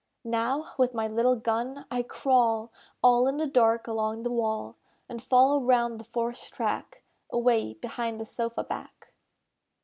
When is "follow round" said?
5.23-5.99